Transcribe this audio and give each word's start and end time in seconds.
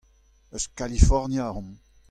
Eus 0.51 0.65
Kalifornia 0.77 1.45
omp. 1.59 1.77